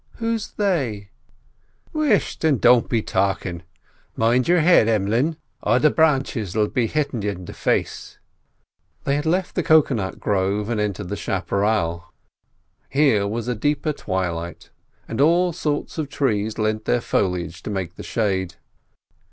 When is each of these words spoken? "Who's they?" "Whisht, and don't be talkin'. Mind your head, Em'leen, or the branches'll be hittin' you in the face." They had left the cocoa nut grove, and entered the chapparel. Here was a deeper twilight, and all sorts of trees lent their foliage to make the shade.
"Who's 0.15 0.47
they?" 0.53 1.11
"Whisht, 1.93 2.43
and 2.43 2.59
don't 2.59 2.89
be 2.89 3.03
talkin'. 3.03 3.61
Mind 4.15 4.47
your 4.47 4.61
head, 4.61 4.87
Em'leen, 4.87 5.37
or 5.61 5.77
the 5.77 5.91
branches'll 5.91 6.69
be 6.69 6.87
hittin' 6.87 7.21
you 7.21 7.29
in 7.29 7.45
the 7.45 7.53
face." 7.53 8.17
They 9.03 9.15
had 9.15 9.27
left 9.27 9.53
the 9.53 9.61
cocoa 9.61 9.93
nut 9.93 10.19
grove, 10.19 10.69
and 10.69 10.81
entered 10.81 11.09
the 11.09 11.15
chapparel. 11.15 12.11
Here 12.89 13.27
was 13.27 13.47
a 13.47 13.53
deeper 13.53 13.93
twilight, 13.93 14.71
and 15.07 15.21
all 15.21 15.53
sorts 15.53 15.99
of 15.99 16.09
trees 16.09 16.57
lent 16.57 16.85
their 16.85 16.99
foliage 16.99 17.61
to 17.61 17.69
make 17.69 17.93
the 17.93 18.01
shade. 18.01 18.55